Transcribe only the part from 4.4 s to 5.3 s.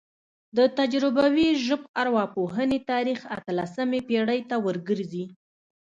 ته ورګرځي